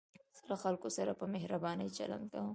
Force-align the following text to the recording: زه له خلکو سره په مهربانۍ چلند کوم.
زه 0.37 0.43
له 0.51 0.55
خلکو 0.63 0.87
سره 0.97 1.11
په 1.19 1.25
مهربانۍ 1.33 1.89
چلند 1.97 2.25
کوم. 2.31 2.47